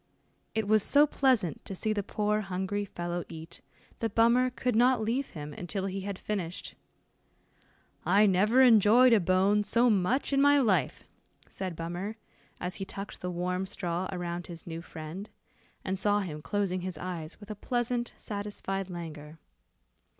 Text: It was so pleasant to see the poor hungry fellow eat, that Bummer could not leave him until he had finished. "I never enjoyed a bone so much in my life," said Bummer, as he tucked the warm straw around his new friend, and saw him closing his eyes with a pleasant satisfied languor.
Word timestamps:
It 0.55 0.67
was 0.67 0.81
so 0.81 1.05
pleasant 1.05 1.63
to 1.65 1.75
see 1.75 1.93
the 1.93 2.01
poor 2.01 2.41
hungry 2.41 2.85
fellow 2.85 3.23
eat, 3.29 3.61
that 3.99 4.15
Bummer 4.15 4.49
could 4.49 4.75
not 4.75 4.99
leave 5.03 5.29
him 5.37 5.53
until 5.53 5.85
he 5.85 6.01
had 6.01 6.17
finished. 6.17 6.73
"I 8.03 8.25
never 8.25 8.63
enjoyed 8.63 9.13
a 9.13 9.19
bone 9.19 9.63
so 9.63 9.91
much 9.91 10.33
in 10.33 10.41
my 10.41 10.57
life," 10.57 11.03
said 11.51 11.75
Bummer, 11.75 12.17
as 12.59 12.77
he 12.77 12.83
tucked 12.83 13.21
the 13.21 13.29
warm 13.29 13.67
straw 13.67 14.09
around 14.11 14.47
his 14.47 14.65
new 14.65 14.81
friend, 14.81 15.29
and 15.85 15.99
saw 15.99 16.21
him 16.21 16.41
closing 16.41 16.81
his 16.81 16.97
eyes 16.97 17.39
with 17.39 17.51
a 17.51 17.55
pleasant 17.55 18.15
satisfied 18.17 18.89
languor. 18.89 19.37